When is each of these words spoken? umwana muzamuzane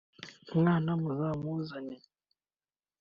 umwana 0.53 0.89
muzamuzane 1.01 1.95